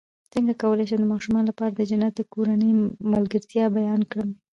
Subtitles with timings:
[0.33, 2.71] څنګه کولی شم د ماشومانو لپاره د جنت د کورنۍ
[3.13, 4.29] ملګرتیا بیان کړم